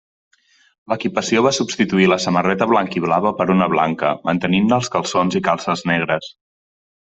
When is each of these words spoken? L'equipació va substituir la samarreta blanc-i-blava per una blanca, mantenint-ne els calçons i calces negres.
L'equipació 0.93 1.43
va 1.47 1.51
substituir 1.57 2.07
la 2.13 2.17
samarreta 2.23 2.69
blanc-i-blava 2.73 3.35
per 3.43 3.49
una 3.59 3.69
blanca, 3.77 4.13
mantenint-ne 4.31 4.79
els 4.81 4.93
calçons 4.99 5.41
i 5.43 5.47
calces 5.53 5.89
negres. 5.95 6.35